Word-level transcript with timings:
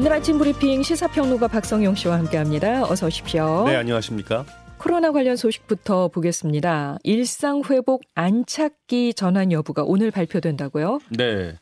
오늘 0.00 0.14
아침 0.14 0.38
브리핑 0.38 0.82
시사평론가 0.82 1.46
박성용 1.48 1.94
씨와 1.94 2.16
함께합니다. 2.20 2.90
어서 2.90 3.06
오십시오. 3.06 3.64
네, 3.66 3.76
안녕하십니까? 3.76 4.46
코로나 4.78 5.12
관련 5.12 5.36
소식부터 5.36 6.08
보겠습니다. 6.08 6.96
일상 7.02 7.60
회복 7.68 8.00
안착기 8.14 9.12
전환 9.12 9.52
여부가 9.52 9.82
오늘 9.84 10.10
발표된다고요? 10.10 11.00
네. 11.10 11.54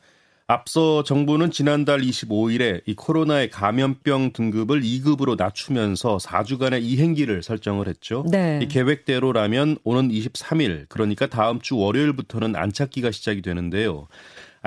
앞서 0.46 1.02
정부는 1.02 1.50
지난달 1.50 2.00
25일에 2.00 2.82
이 2.86 2.94
코로나의 2.94 3.50
감염병 3.50 4.32
등급을 4.32 4.82
2급으로 4.82 5.36
낮추면서 5.36 6.18
4주간의 6.18 6.80
이행기를 6.80 7.42
설정을 7.42 7.88
했죠. 7.88 8.24
네. 8.30 8.60
이 8.62 8.68
계획대로라면 8.68 9.78
오는 9.82 10.10
23일, 10.10 10.86
그러니까 10.88 11.26
다음 11.26 11.60
주 11.60 11.76
월요일부터는 11.76 12.54
안착기가 12.54 13.10
시작이 13.10 13.42
되는데요. 13.42 14.06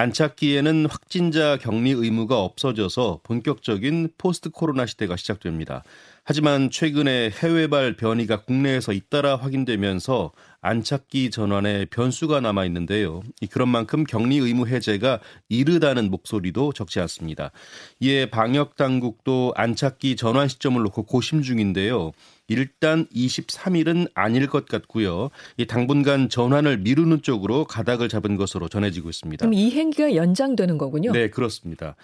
안착기에는 0.02 0.88
확진자 0.88 1.58
격리 1.58 1.91
의무가 1.91 2.42
없어져서 2.42 3.20
본격적인 3.22 4.09
포스트 4.18 4.50
코로나 4.50 4.88
시대가 4.88 5.16
시작됩니다. 5.16 5.84
하지만 6.23 6.72
최근에 6.72 7.30
해외발 7.30 7.96
변이가 7.96 8.42
국내에서 8.42 8.94
잇따라 8.94 9.36
확인되면서 9.36 10.32
안착기 10.62 11.32
전환에 11.32 11.86
변수가 11.86 12.40
남아 12.40 12.66
있는데요. 12.66 13.24
그런 13.50 13.70
만큼 13.70 14.04
격리 14.04 14.38
의무 14.38 14.68
해제가 14.68 15.20
이르다는 15.50 16.12
목소리도 16.12 16.74
적지 16.74 17.00
않습니다. 17.00 17.52
이에 18.00 18.30
방역 18.30 18.76
당국도 18.76 19.54
안착기 19.56 20.16
전환 20.16 20.48
시점을 20.48 20.82
놓고 20.84 21.04
고심 21.04 21.42
중인데요. 21.42 22.12
일단 22.48 23.08
23일은 23.16 24.12
아닐 24.14 24.45
것 24.48 24.68
같고요. 24.68 25.30
이 25.56 25.66
당분간 25.66 26.28
전환을 26.28 26.80
미루는 26.80 27.22
쪽으로 27.22 27.64
가닥을 27.64 28.09
잡은 28.09 28.36
것으로 28.36 28.68
전해지고 28.68 29.09
있습니다. 29.09 29.46
그럼 29.46 29.53
이 29.53 29.72
행기가 29.72 30.16
연장되는 30.16 30.78
거군요. 30.78 31.14
네, 31.14 31.30
그렇습니다. 31.30 31.96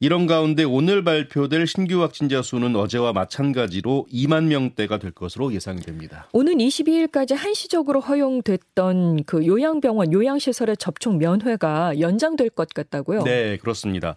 이런 0.00 0.26
가운데 0.26 0.64
오늘 0.64 1.04
발표될 1.04 1.66
신규 1.66 2.02
확진자 2.02 2.42
수는 2.42 2.74
어제와 2.76 3.12
마찬가지로 3.12 4.06
2만 4.12 4.44
명대가 4.46 4.98
될 4.98 5.12
것으로 5.12 5.54
예상이 5.54 5.80
됩니다. 5.80 6.28
오는 6.32 6.58
22일까지 6.58 7.34
한시적으로 7.34 7.85
허용됐던 7.94 9.24
그 9.24 9.46
요양병원, 9.46 10.12
요양시설의 10.12 10.76
접촉 10.78 11.16
면회가 11.16 12.00
연장될 12.00 12.50
것 12.50 12.68
같다고요? 12.68 13.22
네, 13.22 13.56
그렇습니다. 13.58 14.16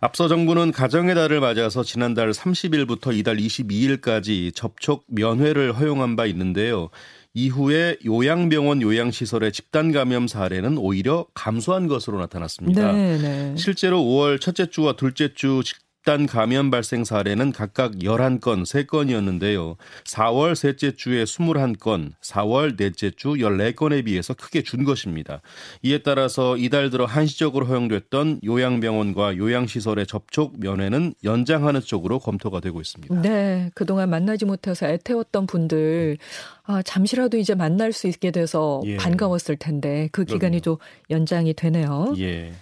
앞서 0.00 0.28
정부는 0.28 0.70
가정의 0.70 1.14
달을 1.14 1.40
맞아서 1.40 1.82
지난달 1.82 2.30
30일부터 2.30 3.16
이달 3.16 3.36
22일까지 3.36 4.54
접촉 4.54 5.04
면회를 5.08 5.72
허용한 5.72 6.14
바 6.14 6.26
있는데요. 6.26 6.90
이후에 7.34 7.96
요양병원 8.04 8.82
요양시설의 8.82 9.52
집단 9.52 9.92
감염 9.92 10.26
사례는 10.26 10.78
오히려 10.78 11.26
감소한 11.34 11.86
것으로 11.86 12.18
나타났습니다. 12.18 12.92
네네. 12.92 13.18
네. 13.18 13.54
실제로 13.56 14.00
5월 14.00 14.40
첫째 14.40 14.66
주와 14.66 14.94
둘째 14.94 15.34
주 15.34 15.62
집단 16.08 16.24
감염 16.24 16.70
발생 16.70 17.04
사례는 17.04 17.52
각각 17.52 17.92
11건, 17.96 18.62
3건이었는데요. 18.62 19.76
4월 20.04 20.54
셋째 20.54 20.96
주에 20.96 21.24
21건, 21.24 22.12
4월 22.22 22.78
넷째 22.78 23.10
주 23.10 23.34
14건에 23.34 24.06
비해서 24.06 24.32
크게 24.32 24.62
준 24.62 24.84
것입니다. 24.84 25.42
이에 25.82 25.98
따라서 25.98 26.56
이달 26.56 26.88
들어 26.88 27.04
한시적으로 27.04 27.66
허용됐던 27.66 28.40
요양병원과 28.42 29.36
요양시설의 29.36 30.06
접촉 30.06 30.58
면회는 30.58 31.12
연장하는 31.24 31.82
쪽으로 31.82 32.20
검토가 32.20 32.60
되고 32.60 32.80
있습니다. 32.80 33.20
네, 33.20 33.70
그동안 33.74 34.08
만나지 34.08 34.46
못해서 34.46 34.88
애태웠던 34.88 35.46
분들 35.46 36.16
아, 36.64 36.80
잠시라도 36.80 37.36
이제 37.36 37.54
만날 37.54 37.92
수 37.92 38.08
있게 38.08 38.30
돼서 38.30 38.80
예. 38.86 38.96
반가웠을 38.96 39.56
텐데 39.56 40.08
그 40.12 40.24
기간이 40.24 40.62
좀 40.62 40.78
연장이 41.10 41.52
되네요. 41.52 42.14
예. 42.18 42.54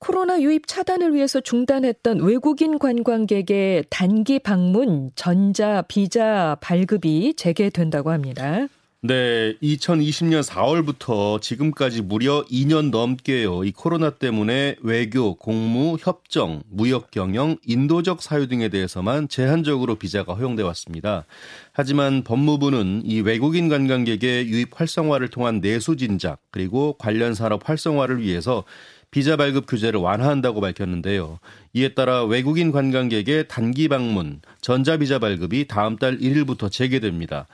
코로나 0.00 0.40
유입 0.40 0.66
차단을 0.66 1.14
위해서 1.14 1.40
중단했던 1.40 2.20
외국인 2.22 2.78
관광객의 2.78 3.84
단기 3.90 4.38
방문 4.38 5.10
전자 5.14 5.82
비자 5.82 6.56
발급이 6.60 7.34
재개된다고 7.34 8.10
합니다. 8.10 8.66
네, 9.02 9.56
2020년 9.62 10.42
4월부터 10.42 11.40
지금까지 11.40 12.02
무려 12.02 12.44
2년 12.50 12.90
넘게요. 12.90 13.64
이 13.64 13.72
코로나 13.72 14.10
때문에 14.10 14.76
외교, 14.82 15.36
공무, 15.36 15.96
협정, 15.98 16.62
무역 16.68 17.10
경영, 17.10 17.56
인도적 17.64 18.20
사유 18.20 18.46
등에 18.46 18.68
대해서만 18.68 19.28
제한적으로 19.28 19.94
비자가 19.94 20.34
허용돼 20.34 20.62
왔습니다. 20.64 21.24
하지만 21.72 22.22
법무부는 22.24 23.00
이 23.06 23.22
외국인 23.22 23.70
관광객의 23.70 24.48
유입 24.48 24.78
활성화를 24.78 25.28
통한 25.28 25.62
내수 25.62 25.96
진작 25.96 26.38
그리고 26.50 26.94
관련 26.98 27.32
산업 27.32 27.70
활성화를 27.70 28.20
위해서 28.20 28.64
비자 29.10 29.36
발급 29.36 29.66
규제를 29.66 29.98
완화한다고 29.98 30.60
밝혔는데요. 30.60 31.38
이에 31.72 31.94
따라 31.94 32.26
외국인 32.26 32.70
관광객의 32.70 33.48
단기 33.48 33.88
방문, 33.88 34.42
전자비자 34.60 35.18
발급이 35.18 35.68
다음 35.68 35.96
달 35.96 36.18
1일부터 36.18 36.70
재개됩니다. 36.70 37.46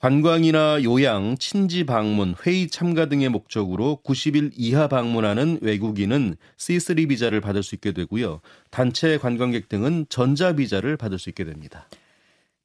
관광이나 0.00 0.82
요양, 0.82 1.36
친지 1.36 1.84
방문, 1.84 2.34
회의 2.46 2.68
참가 2.68 3.04
등의 3.04 3.28
목적으로 3.28 4.00
90일 4.02 4.50
이하 4.56 4.88
방문하는 4.88 5.58
외국인은 5.60 6.36
C3 6.56 7.10
비자를 7.10 7.42
받을 7.42 7.62
수 7.62 7.74
있게 7.74 7.92
되고요. 7.92 8.40
단체 8.70 9.18
관광객 9.18 9.68
등은 9.68 10.06
전자 10.08 10.54
비자를 10.54 10.96
받을 10.96 11.18
수 11.18 11.28
있게 11.28 11.44
됩니다. 11.44 11.86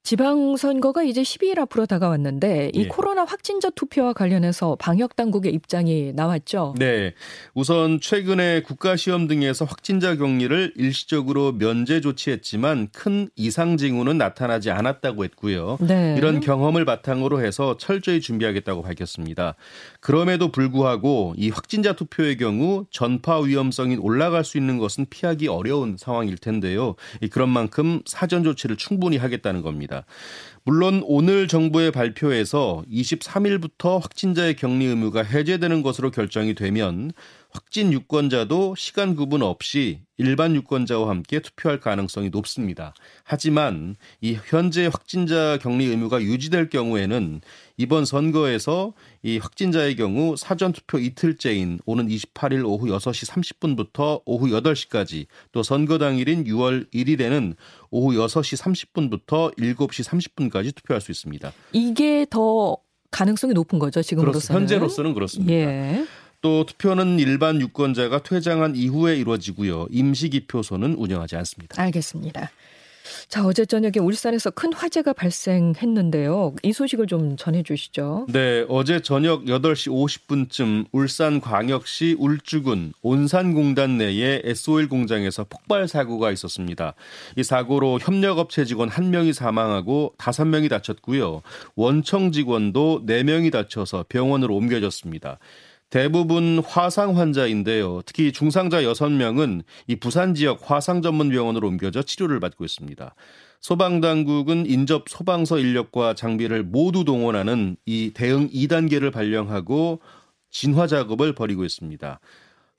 지방선거가 0.05 1.01
이제 1.01 1.23
12일 1.23 1.57
앞으로 1.57 1.87
다가왔는데 1.87 2.69
이 2.75 2.81
예. 2.81 2.87
코로나 2.87 3.25
확진자 3.25 3.71
투표와 3.71 4.13
관련해서 4.13 4.77
방역 4.79 5.15
당국의 5.15 5.51
입장이 5.51 6.13
나왔죠. 6.13 6.75
네. 6.77 7.15
우선 7.55 7.99
최근에 7.99 8.61
국가 8.61 8.95
시험 8.95 9.27
등에서 9.27 9.65
확진자 9.65 10.15
격리를 10.15 10.73
일시적으로 10.75 11.53
면제 11.53 12.01
조치했지만 12.01 12.89
큰 12.93 13.29
이상 13.35 13.77
징후는 13.77 14.19
나타나지 14.19 14.69
않았다고 14.69 15.23
했고요. 15.23 15.79
네. 15.81 16.13
이런 16.15 16.39
경험을 16.39 16.85
바탕으로 16.85 17.43
해서 17.43 17.75
철저히 17.77 18.21
준비하겠다고 18.21 18.83
밝혔습니다. 18.83 19.55
그럼에도 20.05 20.51
불구하고 20.51 21.33
이 21.35 21.49
확진자 21.49 21.93
투표의 21.93 22.37
경우 22.37 22.85
전파 22.91 23.39
위험성이 23.39 23.95
올라갈 23.95 24.45
수 24.45 24.59
있는 24.59 24.77
것은 24.77 25.07
피하기 25.09 25.47
어려운 25.47 25.97
상황일 25.97 26.37
텐데요. 26.37 26.93
그런 27.31 27.49
만큼 27.49 28.03
사전 28.05 28.43
조치를 28.43 28.75
충분히 28.75 29.17
하겠다는 29.17 29.63
겁니다. 29.63 30.05
물론 30.63 31.01
오늘 31.05 31.47
정부의 31.47 31.91
발표에서 31.91 32.83
23일부터 32.87 33.99
확진자의 33.99 34.57
격리 34.57 34.85
의무가 34.85 35.23
해제되는 35.23 35.81
것으로 35.81 36.11
결정이 36.11 36.53
되면 36.53 37.11
확진 37.55 37.93
유권자도 37.93 38.75
시간 38.75 39.15
구분 39.15 39.41
없이 39.41 40.01
일반 40.17 40.55
유권자와 40.55 41.09
함께 41.09 41.39
투표할 41.39 41.79
가능성이 41.79 42.29
높습니다. 42.29 42.93
하지만 43.23 43.95
이 44.19 44.37
현재 44.45 44.87
확진자 44.87 45.57
격리 45.61 45.85
의무가 45.85 46.21
유지될 46.21 46.69
경우에는 46.69 47.39
이번 47.77 48.03
선거에서 48.03 48.93
이 49.23 49.37
확진자의 49.37 49.95
경우 49.95 50.35
사전 50.35 50.73
투표 50.73 50.99
이틀째인 50.99 51.79
오는 51.85 52.07
28일 52.09 52.65
오후 52.65 52.87
6시 52.87 53.31
30분부터 53.31 54.21
오후 54.25 54.47
8시까지 54.47 55.27
또 55.53 55.63
선거 55.63 55.97
당일인 55.97 56.43
6월 56.43 56.91
1일에는 56.93 57.55
오후 57.89 58.15
6시 58.15 58.61
30분부터 58.61 59.55
7시 59.57 60.49
30분까지 60.49 60.75
투표할 60.75 60.99
수 60.99 61.11
있습니다. 61.11 61.53
이게 61.71 62.25
더 62.29 62.75
가능성이 63.11 63.53
높은 63.53 63.79
거죠, 63.79 64.01
지금으로서는. 64.01 64.61
현재로서는 64.61 65.13
그렇습니다. 65.13 65.53
예. 65.53 66.05
또 66.41 66.65
투표는 66.65 67.19
일반 67.19 67.59
유권자가 67.61 68.23
퇴장한 68.23 68.75
이후에 68.75 69.17
이루어지고요. 69.17 69.87
임시기표소는 69.89 70.95
운영하지 70.95 71.35
않습니다. 71.37 71.81
알겠습니다. 71.81 72.51
자, 73.27 73.45
어제 73.45 73.65
저녁에 73.65 73.99
울산에서 73.99 74.51
큰 74.51 74.73
화재가 74.73 75.13
발생했는데요. 75.13 76.55
이 76.63 76.73
소식을 76.73 77.07
좀 77.07 77.37
전해 77.37 77.63
주시죠. 77.63 78.27
네, 78.29 78.65
어제 78.69 78.99
저녁 78.99 79.45
8시 79.45 79.91
50분쯤 79.91 80.85
울산 80.91 81.39
광역시 81.39 82.15
울주군 82.19 82.93
온산공단 83.01 83.97
내의 83.97 84.41
SOL 84.45 84.87
공장에서 84.87 85.45
폭발 85.45 85.87
사고가 85.87 86.31
있었습니다. 86.31 86.93
이 87.35 87.43
사고로 87.43 87.99
협력업체 88.01 88.65
직원 88.65 88.89
1명이 88.89 89.33
사망하고 89.33 90.13
5명이 90.17 90.69
다쳤고요. 90.69 91.41
원청 91.75 92.31
직원도 92.31 93.05
4명이 93.05 93.51
다쳐서 93.51 94.05
병원으로 94.09 94.55
옮겨졌습니다. 94.55 95.39
대부분 95.95 96.59
화상 96.59 97.17
환자인데요. 97.17 98.01
특히 98.05 98.33
중상자 98.33 98.81
6명은 98.81 99.63
이 99.87 99.95
부산 99.95 100.35
지역 100.35 100.69
화상 100.69 101.01
전문 101.01 101.29
병원으로 101.29 101.69
옮겨져 101.69 102.03
치료를 102.03 102.41
받고 102.41 102.65
있습니다. 102.65 103.15
소방당국은 103.61 104.65
인접 104.65 105.07
소방서 105.07 105.57
인력과 105.57 106.13
장비를 106.13 106.63
모두 106.63 107.05
동원하는 107.05 107.77
이 107.85 108.11
대응 108.13 108.49
2단계를 108.49 109.13
발령하고 109.13 110.01
진화 110.51 110.85
작업을 110.85 111.33
벌이고 111.33 111.63
있습니다. 111.63 112.19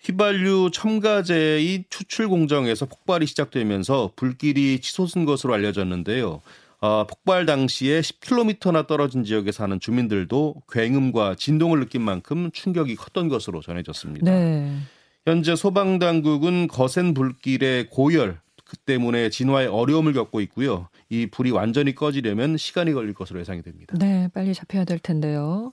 휘발유 0.00 0.68
첨가제의 0.74 1.86
추출 1.88 2.28
공정에서 2.28 2.84
폭발이 2.84 3.24
시작되면서 3.24 4.12
불길이 4.14 4.78
치솟은 4.82 5.24
것으로 5.24 5.54
알려졌는데요. 5.54 6.42
어, 6.80 7.06
폭발 7.06 7.46
당시에 7.46 8.00
10km나 8.00 8.86
떨어진 8.86 9.24
지역에 9.24 9.52
사는 9.52 9.78
주민들도 9.80 10.62
굉음과 10.70 11.36
진동을 11.36 11.80
느낀 11.80 12.02
만큼 12.02 12.50
충격이 12.52 12.96
컸던 12.96 13.28
것으로 13.28 13.60
전해졌습니다. 13.62 14.30
네. 14.30 14.76
현재 15.24 15.56
소방 15.56 15.98
당국은 15.98 16.68
거센 16.68 17.14
불길에 17.14 17.86
고열, 17.90 18.38
그 18.64 18.76
때문에 18.76 19.30
진화에 19.30 19.66
어려움을 19.66 20.12
겪고 20.12 20.40
있고요. 20.42 20.88
이 21.08 21.26
불이 21.26 21.52
완전히 21.52 21.94
꺼지려면 21.94 22.56
시간이 22.56 22.92
걸릴 22.92 23.14
것으로 23.14 23.40
예상이 23.40 23.62
됩니다. 23.62 23.96
네, 23.98 24.28
빨리 24.34 24.54
잡혀야 24.54 24.84
될 24.84 24.98
텐데요. 24.98 25.72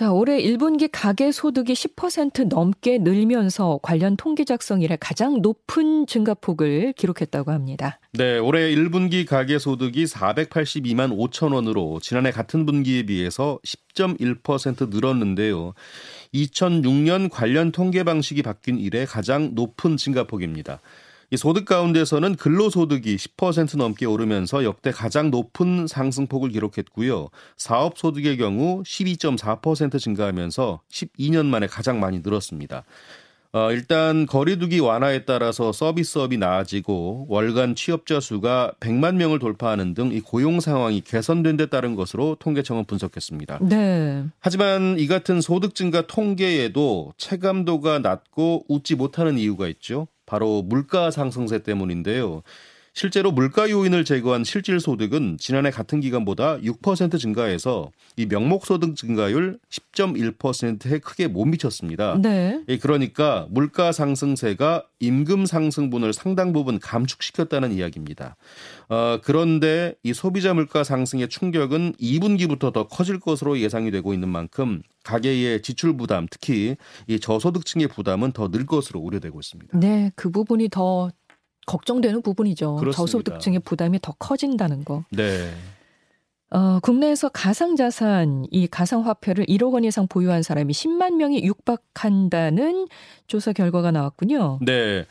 자, 0.00 0.10
올해 0.12 0.42
1분기 0.42 0.88
가계 0.90 1.30
소득이 1.30 1.74
10% 1.74 2.48
넘게 2.48 2.96
늘면서 3.00 3.80
관련 3.82 4.16
통계 4.16 4.46
작성 4.46 4.80
이래 4.80 4.96
가장 4.98 5.42
높은 5.42 6.06
증가폭을 6.06 6.94
기록했다고 6.96 7.52
합니다. 7.52 8.00
네, 8.14 8.38
올해 8.38 8.74
1분기 8.74 9.26
가계 9.26 9.58
소득이 9.58 10.06
482만 10.06 11.14
5천 11.14 11.52
원으로 11.52 12.00
지난해 12.00 12.30
같은 12.30 12.64
분기에 12.64 13.02
비해서 13.02 13.58
10.1% 13.94 14.88
늘었는데요. 14.88 15.74
2006년 16.32 17.28
관련 17.30 17.70
통계 17.70 18.02
방식이 18.02 18.40
바뀐 18.42 18.78
이래 18.78 19.04
가장 19.04 19.50
높은 19.54 19.98
증가폭입니다. 19.98 20.80
이 21.32 21.36
소득 21.36 21.64
가운데서는 21.64 22.34
근로소득이 22.34 23.14
10% 23.14 23.76
넘게 23.78 24.04
오르면서 24.04 24.64
역대 24.64 24.90
가장 24.90 25.30
높은 25.30 25.86
상승폭을 25.86 26.50
기록했고요. 26.50 27.28
사업소득의 27.56 28.36
경우 28.36 28.82
12.4% 28.82 30.00
증가하면서 30.00 30.80
12년 30.90 31.46
만에 31.46 31.68
가장 31.68 32.00
많이 32.00 32.18
늘었습니다. 32.18 32.82
어, 33.52 33.72
일단 33.72 34.26
거리두기 34.26 34.78
완화에 34.78 35.24
따라서 35.24 35.72
서비스업이 35.72 36.36
나아지고 36.38 37.26
월간 37.28 37.74
취업자 37.74 38.20
수가 38.20 38.72
100만 38.78 39.16
명을 39.16 39.40
돌파하는 39.40 39.94
등 39.94 40.12
이 40.12 40.20
고용 40.20 40.60
상황이 40.60 41.00
개선된 41.00 41.56
데 41.56 41.66
따른 41.66 41.94
것으로 41.96 42.36
통계청은 42.38 42.84
분석했습니다. 42.84 43.58
네. 43.62 44.24
하지만 44.38 44.96
이 44.98 45.06
같은 45.08 45.40
소득 45.40 45.74
증가 45.74 46.06
통계에도 46.06 47.12
체감도가 47.16 48.00
낮고 48.00 48.66
웃지 48.68 48.94
못하는 48.94 49.36
이유가 49.36 49.66
있죠. 49.68 50.06
바로 50.30 50.62
물가 50.62 51.10
상승세 51.10 51.58
때문인데요. 51.58 52.42
실제로 52.92 53.30
물가 53.32 53.70
요인을 53.70 54.04
제거한 54.04 54.44
실질 54.44 54.80
소득은 54.80 55.36
지난해 55.38 55.70
같은 55.70 56.00
기간보다 56.00 56.58
6% 56.58 57.18
증가해서 57.18 57.90
이 58.16 58.26
명목 58.26 58.66
소득 58.66 58.96
증가율 58.96 59.58
10.1%에 59.70 60.98
크게 60.98 61.28
못 61.28 61.44
미쳤습니다. 61.44 62.18
네. 62.20 62.60
예, 62.68 62.78
그러니까 62.78 63.46
물가 63.50 63.92
상승세가 63.92 64.84
임금 64.98 65.46
상승분을 65.46 66.12
상당 66.12 66.52
부분 66.52 66.78
감축시켰다는 66.78 67.72
이야기입니다. 67.72 68.36
어, 68.88 69.18
그런데 69.22 69.94
이 70.02 70.12
소비자 70.12 70.52
물가 70.52 70.84
상승의 70.84 71.28
충격은 71.28 71.94
2분기부터 71.94 72.72
더 72.72 72.86
커질 72.88 73.20
것으로 73.20 73.58
예상이 73.60 73.90
되고 73.90 74.12
있는 74.12 74.28
만큼 74.28 74.82
가계의 75.04 75.62
지출 75.62 75.96
부담, 75.96 76.26
특히 76.30 76.76
이 77.06 77.18
저소득층의 77.18 77.88
부담은 77.88 78.32
더 78.32 78.50
늘 78.50 78.66
것으로 78.66 78.98
우려되고 78.98 79.38
있습니다. 79.38 79.78
네, 79.78 80.10
그 80.16 80.28
부분이 80.28 80.70
더 80.70 81.08
걱정되는 81.66 82.22
부분이죠. 82.22 82.76
그렇습니다. 82.76 82.96
저소득층의 82.96 83.60
부담이 83.60 84.00
더 84.02 84.12
커진다는 84.18 84.84
거. 84.84 85.04
네. 85.10 85.50
어, 86.50 86.80
국내에서 86.80 87.28
가상자산, 87.28 88.46
이 88.50 88.66
가상화폐를 88.66 89.46
1억 89.46 89.72
원 89.72 89.84
이상 89.84 90.08
보유한 90.08 90.42
사람이 90.42 90.72
10만 90.72 91.14
명이 91.14 91.44
육박한다는 91.44 92.88
조사 93.28 93.52
결과가 93.52 93.92
나왔군요. 93.92 94.58
네. 94.62 95.06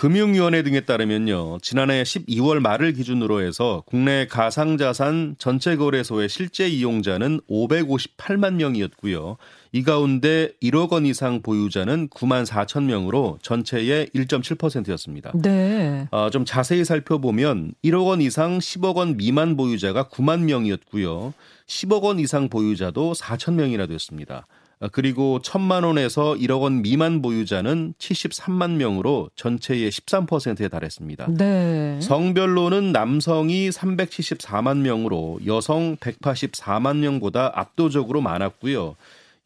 금융위원회 0.00 0.62
등에 0.62 0.80
따르면요. 0.80 1.58
지난해 1.60 2.02
12월 2.04 2.58
말을 2.60 2.94
기준으로 2.94 3.42
해서 3.42 3.82
국내 3.84 4.26
가상자산 4.26 5.36
전체 5.36 5.76
거래소의 5.76 6.30
실제 6.30 6.66
이용자는 6.66 7.42
558만 7.50 8.54
명이었고요. 8.54 9.36
이 9.72 9.82
가운데 9.82 10.52
1억 10.62 10.92
원 10.92 11.04
이상 11.04 11.42
보유자는 11.42 12.08
9만 12.08 12.46
4천 12.46 12.84
명으로 12.84 13.40
전체의 13.42 14.06
1.7%였습니다. 14.14 15.32
네. 15.34 16.08
어, 16.12 16.30
좀 16.30 16.46
자세히 16.46 16.82
살펴보면 16.82 17.74
1억 17.84 18.06
원 18.06 18.22
이상 18.22 18.58
10억 18.58 18.96
원 18.96 19.18
미만 19.18 19.54
보유자가 19.54 20.04
9만 20.04 20.44
명이었고요. 20.44 21.34
10억 21.66 22.04
원 22.04 22.18
이상 22.20 22.48
보유자도 22.48 23.12
4천 23.12 23.52
명이나 23.52 23.84
됐습니다. 23.84 24.46
어, 24.80 24.88
그리고 24.90 25.38
1천만 25.42 25.84
원에서 25.84 26.34
1억 26.34 26.62
원 26.62 26.80
미만 26.80 27.20
보유자는 27.20 27.94
73만 27.98 28.72
명으로 28.72 29.30
전체의 29.36 29.90
13%에 29.90 30.68
달했습니다. 30.68 31.28
네. 31.36 32.00
성별로는 32.00 32.92
남성이 32.92 33.68
374만 33.68 34.78
명으로 34.78 35.40
여성 35.46 35.96
184만 35.96 36.96
명보다 36.96 37.52
압도적으로 37.54 38.22
많았고요. 38.22 38.96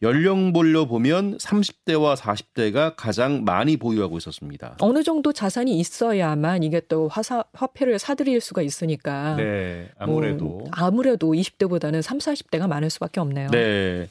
연령별로 0.02 0.86
보면 0.86 1.38
30대와 1.38 2.16
40대가 2.16 2.92
가장 2.94 3.42
많이 3.44 3.76
보유하고 3.76 4.18
있었습니다. 4.18 4.76
어느 4.80 5.02
정도 5.02 5.32
자산이 5.32 5.78
있어야만 5.78 6.62
이게 6.62 6.80
또 6.88 7.08
화사, 7.08 7.42
화폐를 7.54 7.98
사들일 7.98 8.40
수가 8.40 8.60
있으니까. 8.62 9.36
네, 9.36 9.88
아무래도. 9.98 10.44
뭐, 10.44 10.68
아무래도 10.72 11.32
20대보다는 11.32 12.02
30, 12.02 12.50
40대가 12.50 12.68
많을 12.68 12.90
수밖에 12.90 13.20
없네요. 13.20 13.48
네. 13.50 14.08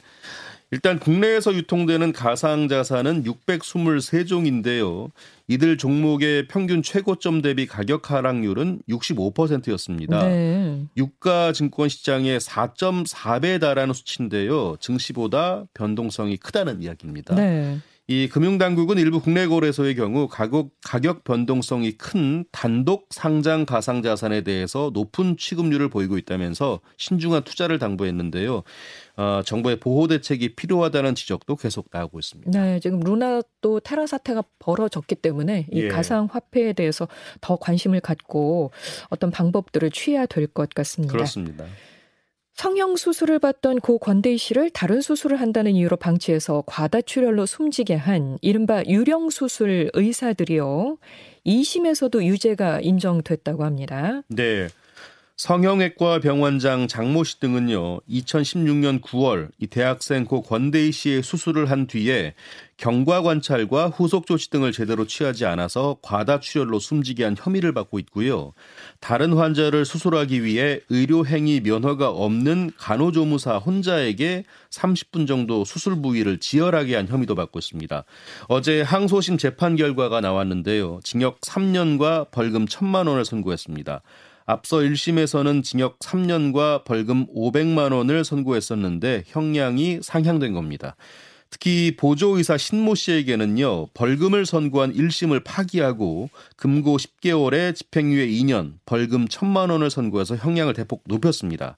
일단 0.74 0.98
국내에서 0.98 1.54
유통되는 1.54 2.10
가상자산은 2.10 3.22
623종인데요. 3.22 5.08
이들 5.46 5.78
종목의 5.78 6.48
평균 6.48 6.82
최고점 6.82 7.42
대비 7.42 7.64
가격 7.64 8.10
하락률은 8.10 8.80
65%였습니다. 8.88 10.24
네. 10.26 10.84
유가 10.96 11.52
증권 11.52 11.88
시장의 11.88 12.40
4.4배에 12.40 13.60
달하는 13.60 13.94
수치인데요. 13.94 14.74
증시보다 14.80 15.62
변동성이 15.74 16.38
크다는 16.38 16.82
이야기입니다. 16.82 17.36
네. 17.36 17.78
이 18.06 18.28
금융당국은 18.28 18.98
일부 18.98 19.18
국내 19.18 19.46
거래소의 19.46 19.94
경우 19.94 20.28
가격, 20.28 20.70
가격 20.82 21.24
변동성이 21.24 21.92
큰 21.92 22.44
단독 22.52 23.06
상장 23.10 23.64
가상 23.64 24.02
자산에 24.02 24.42
대해서 24.42 24.90
높은 24.92 25.38
취급률을 25.38 25.88
보이고 25.88 26.18
있다면서 26.18 26.80
신중한 26.98 27.44
투자를 27.44 27.78
당부했는데요. 27.78 28.62
어, 29.16 29.40
정부의 29.46 29.80
보호 29.80 30.06
대책이 30.06 30.54
필요하다는 30.54 31.14
지적도 31.14 31.56
계속 31.56 31.88
나오고 31.90 32.18
있습니다. 32.18 32.50
네, 32.50 32.78
지금 32.80 33.00
루나 33.00 33.40
또 33.62 33.80
테라 33.80 34.06
사태가 34.06 34.42
벌어졌기 34.58 35.14
때문에 35.14 35.66
이 35.72 35.84
예. 35.84 35.88
가상 35.88 36.28
화폐에 36.30 36.74
대해서 36.74 37.08
더 37.40 37.56
관심을 37.56 38.00
갖고 38.00 38.70
어떤 39.08 39.30
방법들을 39.30 39.90
취해야 39.90 40.26
될 40.26 40.46
것 40.46 40.68
같습니다. 40.74 41.12
그렇습니다. 41.12 41.64
성형 42.54 42.96
수술을 42.96 43.40
받던 43.40 43.80
고 43.80 43.98
권대희 43.98 44.38
씨를 44.38 44.70
다른 44.70 45.00
수술을 45.00 45.40
한다는 45.40 45.72
이유로 45.72 45.96
방치해서 45.96 46.62
과다출혈로 46.66 47.46
숨지게 47.46 47.94
한 47.96 48.38
이른바 48.42 48.82
유령 48.86 49.30
수술 49.30 49.90
의사들이요. 49.92 50.98
2심에서도 51.44 52.24
유죄가 52.24 52.80
인정됐다고 52.80 53.64
합니다. 53.64 54.22
네. 54.28 54.68
성형외과 55.36 56.20
병원장 56.20 56.86
장모 56.86 57.24
씨 57.24 57.40
등은요, 57.40 58.02
2016년 58.08 59.00
9월 59.00 59.48
이 59.58 59.66
대학생 59.66 60.24
고 60.24 60.42
권대희 60.42 60.92
씨의 60.92 61.24
수술을 61.24 61.70
한 61.70 61.88
뒤에 61.88 62.34
경과 62.76 63.22
관찰과 63.22 63.88
후속 63.88 64.26
조치 64.26 64.50
등을 64.50 64.72
제대로 64.72 65.06
취하지 65.06 65.46
않아서 65.46 65.96
과다 66.02 66.40
출혈로 66.40 66.78
숨지게 66.78 67.24
한 67.24 67.36
혐의를 67.38 67.72
받고 67.72 67.98
있고요. 68.00 68.52
다른 69.00 69.32
환자를 69.32 69.84
수술하기 69.84 70.44
위해 70.44 70.80
의료 70.88 71.24
행위 71.24 71.60
면허가 71.60 72.10
없는 72.10 72.72
간호조무사 72.76 73.58
혼자에게 73.58 74.44
30분 74.70 75.26
정도 75.26 75.64
수술 75.64 76.00
부위를 76.02 76.38
지혈하게 76.38 76.96
한 76.96 77.06
혐의도 77.06 77.34
받고 77.34 77.58
있습니다. 77.58 78.04
어제 78.48 78.82
항소심 78.82 79.38
재판 79.38 79.76
결과가 79.76 80.20
나왔는데요. 80.20 81.00
징역 81.04 81.40
3년과 81.40 82.30
벌금 82.30 82.66
1천만 82.66 83.08
원을 83.08 83.24
선고했습니다. 83.24 84.02
앞서 84.46 84.78
1심에서는 84.78 85.62
징역 85.62 85.98
3년과 86.00 86.84
벌금 86.84 87.26
500만 87.34 87.92
원을 87.92 88.24
선고했었는데 88.24 89.24
형량이 89.26 90.00
상향된 90.02 90.52
겁니다. 90.52 90.96
특히 91.54 91.94
보조의사 91.96 92.58
신모 92.58 92.96
씨에게는요, 92.96 93.86
벌금을 93.94 94.44
선고한 94.44 94.92
1심을 94.92 95.44
파기하고 95.44 96.28
금고 96.56 96.96
10개월에 96.96 97.76
집행유예 97.76 98.26
2년, 98.26 98.72
벌금 98.86 99.26
1천만 99.26 99.70
원을 99.70 99.88
선고해서 99.88 100.34
형량을 100.34 100.74
대폭 100.74 101.04
높였습니다. 101.06 101.76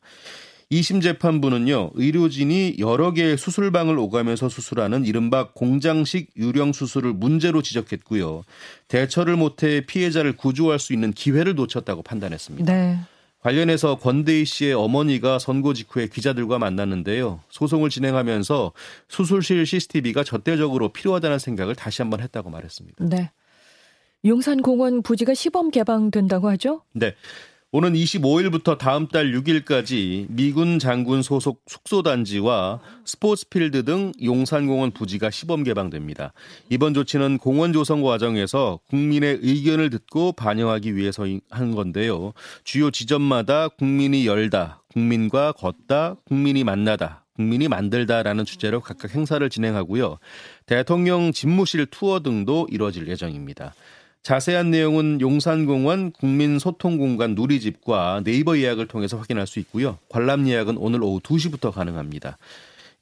2심 0.73 1.03
재판부는요, 1.03 1.91
의료진이 1.93 2.77
여러 2.79 3.13
개의 3.13 3.37
수술방을 3.37 3.99
오가면서 3.99 4.49
수술하는 4.49 5.05
이른바 5.05 5.51
공장식 5.53 6.31
유령 6.39 6.73
수술을 6.73 7.13
문제로 7.13 7.61
지적했고요. 7.61 8.45
대처를 8.89 9.37
못해 9.37 9.83
피해자를 9.83 10.33
구조할 10.33 10.79
수 10.79 10.95
있는 10.95 11.13
기회를 11.13 11.55
놓쳤다고 11.55 12.03
판단했습니다. 12.03 12.73
네. 12.73 12.99
관련해서 13.47 13.95
권대희 13.99 14.45
씨의 14.45 14.75
어머니가 14.75 15.39
선고 15.39 15.73
직후에 15.73 16.09
기자들과 16.09 16.59
만났는데요. 16.59 17.45
소송을 17.49 17.91
진행하면서 17.91 18.73
수술실 19.07 19.65
CCTV가 19.65 20.25
절대적으로 20.25 20.89
필요하다는 20.89 21.39
생각을 21.39 21.77
다시 21.77 22.03
한번 22.03 22.21
했다고 22.23 22.51
말했습니다. 22.51 23.05
네. 23.05 23.31
용산공원 24.25 25.03
부지가 25.03 25.35
시범 25.35 25.71
개방된다고 25.71 26.49
하죠? 26.49 26.83
네. 26.93 27.15
오는 27.79 27.93
25일부터 27.93 28.79
다음 28.79 29.07
달 29.07 29.33
6일까지 29.33 30.29
미군 30.31 30.79
장군 30.79 31.21
소속 31.21 31.61
숙소단지와 31.67 32.81
스포츠필드 33.05 33.85
등 33.85 34.13
용산공원 34.25 34.93
부지가 34.93 35.31
시범 35.31 35.63
개방됩니다. 35.63 36.33
이번 36.71 36.95
조치는 36.95 37.37
공원 37.37 37.75
조성 37.75 38.01
과정에서 38.01 38.81
국민의 38.89 39.41
의견을 39.43 39.91
듣고 39.91 40.33
반영하기 40.33 40.97
위해서 40.97 41.27
한 41.51 41.75
건데요. 41.75 42.33
주요 42.65 42.91
지점마다 42.91 43.69
국민이 43.69 44.27
열다, 44.27 44.81
국민과 44.95 45.53
걷다, 45.53 46.17
국민이 46.25 46.65
만나다, 46.65 47.27
국민이 47.35 47.69
만들다라는 47.69 48.47
주제로 48.47 48.81
각각 48.81 49.15
행사를 49.15 49.47
진행하고요. 49.51 50.17
대통령 50.65 51.31
집무실 51.31 51.85
투어 51.85 52.21
등도 52.21 52.69
이뤄질 52.71 53.07
예정입니다. 53.07 53.75
자세한 54.27 54.73
내용은 54.73 55.21
용산공원 55.21 56.11
국민소통공간 56.11 57.37
누리집과 57.37 58.23
네이버 58.25 58.59
예약을 58.59 58.89
통해서 58.89 59.17
확인할 59.19 59.47
수 59.47 59.61
있고요. 59.61 59.99
관람 60.09 60.49
예약은 60.49 60.79
오늘 60.79 61.05
오후 61.05 61.21
2시부터 61.21 61.71
가능합니다. 61.71 62.37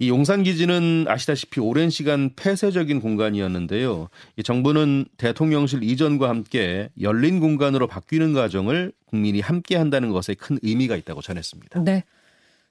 이 0.00 0.10
용산 0.10 0.42
기지는 0.42 1.06
아시다시피 1.08 1.60
오랜 1.60 1.88
시간 1.88 2.28
폐쇄적인 2.36 3.00
공간이었는데요. 3.00 4.10
이 4.36 4.42
정부는 4.42 5.06
대통령실 5.16 5.82
이전과 5.82 6.28
함께 6.28 6.90
열린 7.00 7.40
공간으로 7.40 7.86
바뀌는 7.86 8.34
과정을 8.34 8.92
국민이 9.06 9.40
함께 9.40 9.76
한다는 9.76 10.10
것에 10.10 10.34
큰 10.34 10.58
의미가 10.60 10.94
있다고 10.94 11.22
전했습니다. 11.22 11.84
네. 11.84 12.04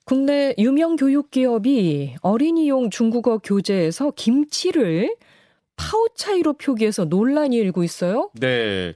국내 0.05 0.53
유명 0.59 0.95
교육 0.95 1.31
기업이 1.31 2.17
어린이용 2.21 2.91
중국어 2.91 3.39
교재에서 3.39 4.11
김치를 4.11 5.15
파우 5.75 6.07
차이로 6.15 6.53
표기해서 6.53 7.05
논란이 7.05 7.55
일고 7.57 7.83
있어요? 7.83 8.29
네. 8.35 8.93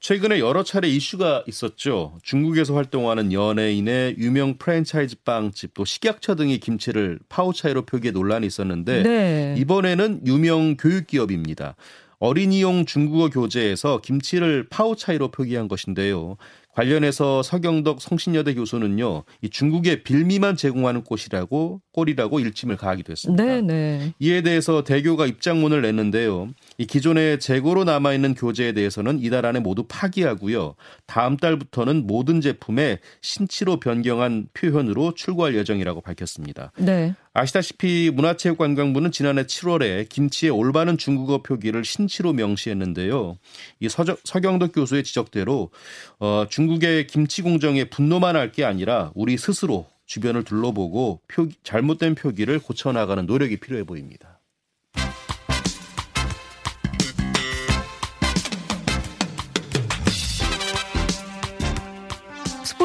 최근에 0.00 0.38
여러 0.38 0.62
차례 0.62 0.88
이슈가 0.88 1.44
있었죠. 1.48 2.18
중국에서 2.22 2.74
활동하는 2.74 3.32
연예인의 3.32 4.16
유명 4.18 4.56
프랜차이즈 4.58 5.16
빵집 5.24 5.74
또 5.74 5.84
식약처 5.84 6.36
등이 6.36 6.58
김치를 6.60 7.18
파우 7.28 7.52
차이로 7.52 7.86
표기해 7.86 8.12
논란이 8.12 8.46
있었는데 8.46 9.02
네. 9.02 9.54
이번에는 9.58 10.26
유명 10.26 10.76
교육기업입니다. 10.76 11.76
어린이용 12.18 12.86
중국어 12.86 13.28
교재에서 13.30 14.00
김치를 14.00 14.68
파우 14.70 14.96
차이로 14.96 15.30
표기한 15.30 15.68
것인데요. 15.68 16.36
관련해서 16.76 17.42
서경덕 17.42 18.02
성신여대 18.02 18.52
교수는요, 18.54 19.24
이 19.40 19.48
중국의 19.48 20.02
빌미만 20.02 20.56
제공하는 20.56 21.04
곳이라고 21.04 21.80
꼴이라고 21.92 22.38
일침을 22.40 22.76
가하기도 22.76 23.12
했습니다. 23.12 23.42
네네. 23.42 23.62
네. 23.62 24.12
이에 24.18 24.42
대해서 24.42 24.84
대교가 24.84 25.26
입장문을 25.26 25.80
냈는데요. 25.80 26.50
이 26.76 26.86
기존에 26.86 27.38
재고로 27.38 27.84
남아 27.84 28.12
있는 28.12 28.34
교재에 28.34 28.72
대해서는 28.72 29.20
이달 29.22 29.46
안에 29.46 29.60
모두 29.60 29.84
파기하고요. 29.88 30.74
다음 31.06 31.38
달부터는 31.38 32.06
모든 32.06 32.42
제품에 32.42 32.98
신치로 33.22 33.80
변경한 33.80 34.48
표현으로 34.52 35.14
출고할 35.14 35.54
예정이라고 35.54 36.02
밝혔습니다. 36.02 36.72
네. 36.76 37.14
아시다시피 37.36 38.10
문화체육관광부는 38.14 39.12
지난해 39.12 39.42
7월에 39.42 40.08
김치의 40.08 40.50
올바른 40.50 40.96
중국어 40.96 41.42
표기를 41.42 41.84
신치로 41.84 42.32
명시했는데요. 42.32 43.36
이 43.80 43.88
서적, 43.90 44.20
서경덕 44.24 44.72
교수의 44.72 45.04
지적대로 45.04 45.70
어, 46.18 46.46
중국의 46.48 47.06
김치 47.06 47.42
공정에 47.42 47.84
분노만 47.84 48.36
할 48.36 48.46
게 48.52 48.64
아니라 48.64 49.10
우리 49.14 49.36
스스로 49.36 49.86
주변을 50.06 50.44
둘러보고 50.44 51.20
표기, 51.28 51.56
잘못된 51.64 52.14
표기를 52.14 52.60
고쳐나가는 52.60 53.26
노력이 53.26 53.58
필요해 53.58 53.84
보입니다. 53.84 54.35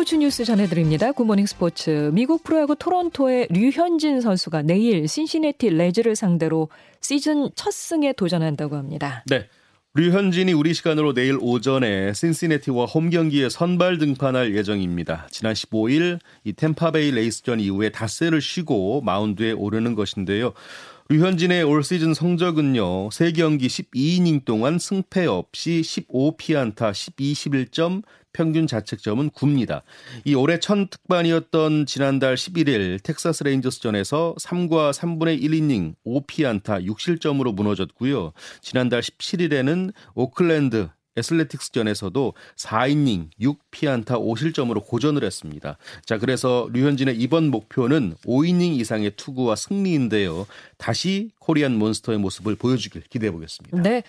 스포츠 0.02 0.16
뉴스 0.16 0.46
전해드립니다. 0.46 1.12
굿모닝 1.12 1.46
스포츠. 1.46 2.10
미국 2.12 2.44
프로야구 2.44 2.76
토론토의 2.76 3.50
류현진 3.52 4.20
선수가 4.22 4.64
내일 4.64 5.08
신시내티 5.08 5.70
레즈를 5.70 6.16
상대로 6.16 6.70
시즌 7.02 7.52
첫 7.54 7.72
승에 7.72 8.12
도전한다고 8.14 8.78
합니다. 8.78 9.24
네. 9.28 9.48
류현진이 9.94 10.54
우리 10.54 10.74
시간으로 10.74 11.14
내일 11.14 11.38
오전에 11.40 12.14
신시내티와 12.14 12.86
홈 12.86 13.12
경기에 13.12 13.50
선발 13.50 14.00
등판할 14.00 14.56
예정입니다. 14.56 15.28
지난 15.30 15.54
15일 15.54 16.18
이 16.46 16.54
템파베이 16.54 17.12
레이스전 17.12 17.60
이후에 17.60 17.90
닷새를 17.90 18.42
쉬고 18.42 19.02
마운드에 19.02 19.52
오르는 19.52 19.94
것인데요. 19.94 20.54
류현진의 21.10 21.64
올 21.64 21.84
시즌 21.84 22.14
성적은요. 22.14 23.10
3경기 23.10 23.66
12이닝 23.66 24.46
동안 24.46 24.80
승패 24.80 25.26
없이 25.28 25.82
15피안타 25.84 26.94
12, 26.94 27.34
11점 27.34 28.02
평균 28.34 28.68
자책점은 28.68 29.32
9입니다. 29.32 29.82
이 30.26 30.36
올해 30.36 30.60
첫 30.60 30.90
등판이었던 30.90 31.86
지난달 31.86 32.36
11일 32.36 33.02
텍사스 33.04 33.44
레인저스전에서 33.44 34.36
3과 34.40 34.94
3분의 34.94 35.42
1이닝 35.42 35.96
5피안타 36.06 36.86
6실점으로 36.88 37.54
무너졌고요. 37.54 38.34
지난달 38.62 39.02
17일에는 39.02 39.94
오클랜드 40.16 40.90
애슬레틱스전에서도 41.18 42.34
4이닝 42.56 43.30
6피안타 43.42 44.06
5실점으로 44.06 44.86
고전을 44.86 45.24
했습니다. 45.24 45.78
자, 46.06 46.18
그래서 46.18 46.70
류현진의 46.72 47.18
이번 47.18 47.50
목표는 47.50 48.16
5이닝 48.26 48.80
이상의 48.80 49.12
투구와 49.18 49.56
승리인데요. 49.56 50.48
다시 50.78 51.32
코리안 51.40 51.78
몬스터의 51.78 52.18
모습을 52.20 52.56
보여주길 52.56 53.04
기대해 53.10 53.32
보겠습니다. 53.32 53.82
네. 53.82 54.04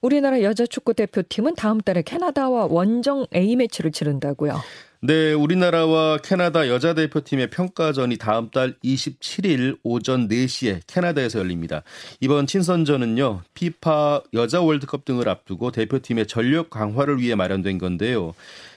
우리나라 0.00 0.42
여자 0.42 0.66
축구 0.66 0.94
대표팀은 0.94 1.54
다음 1.54 1.80
달에 1.80 2.02
캐나다와 2.02 2.66
원정 2.66 3.26
A매치를 3.34 3.92
치른다고요. 3.92 4.60
네, 5.00 5.32
우리나라와 5.32 6.18
캐나다 6.18 6.68
여자 6.68 6.92
대표팀의 6.92 7.50
평가전이 7.50 8.16
다음 8.18 8.50
달 8.50 8.74
27일 8.82 9.78
오전 9.84 10.26
4시에 10.28 10.80
캐나다에서 10.88 11.38
열립니다. 11.38 11.84
이번 12.20 12.48
친선전은요, 12.48 13.42
피파 13.54 14.22
여자 14.34 14.60
월드컵 14.60 15.04
등을 15.04 15.28
앞두고 15.28 15.70
대표팀의 15.70 16.26
전력 16.26 16.70
강화를 16.70 17.20
위해 17.20 17.36
마련된 17.36 17.78
건데요. 17.78 18.34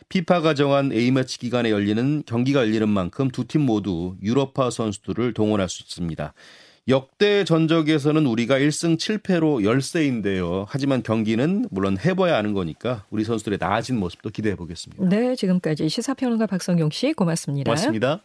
피파가 0.10 0.54
정한 0.54 0.92
A매치 0.92 1.40
기간에 1.40 1.72
열리는 1.72 2.22
경기가 2.26 2.60
열리는 2.62 2.88
만큼 2.88 3.32
두 3.32 3.46
팀 3.46 3.62
모두 3.62 4.16
유럽파 4.22 4.70
선수들을 4.70 5.34
동원할 5.34 5.70
수 5.70 5.82
있습니다. 5.84 6.34
역대 6.88 7.44
전적에서는 7.44 8.26
우리가 8.26 8.58
1승 8.58 8.98
7패로 8.98 9.64
열세인데요. 9.64 10.66
하지만 10.68 11.04
경기는 11.04 11.68
물론 11.70 11.98
해봐야 11.98 12.36
하는 12.36 12.54
거니까 12.54 13.06
우리 13.12 13.24
선수들의 13.24 13.60
나아진 13.62 13.98
모습도 13.98 14.30
기대해 14.32 14.56
보겠습니다. 14.56 15.08
네, 15.08 15.36
지금까지 15.36 15.90
시사평론가 15.90 16.48
박성용 16.48 16.90
씨 16.90 17.14
고맙습니다. 17.14 17.70
고맙습니다. 17.70 18.22